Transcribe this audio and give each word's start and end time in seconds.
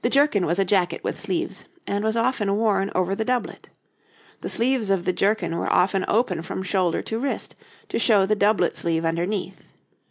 The 0.00 0.08
jerkin 0.08 0.46
was 0.46 0.58
a 0.58 0.64
jacket 0.64 1.04
with 1.04 1.20
sleeves, 1.20 1.66
and 1.86 2.02
was 2.02 2.16
often 2.16 2.56
worn 2.56 2.90
over 2.94 3.14
the 3.14 3.22
doublet. 3.26 3.68
The 4.40 4.48
sleeves 4.48 4.88
of 4.88 5.04
the 5.04 5.12
jerkin 5.12 5.54
were 5.58 5.70
often 5.70 6.06
open 6.08 6.40
from 6.40 6.62
shoulder 6.62 7.02
to 7.02 7.18
wrist 7.18 7.54
to 7.90 7.98
show 7.98 8.24
the 8.24 8.34
doublet 8.34 8.76
sleeve 8.76 9.04
underneath. 9.04 9.64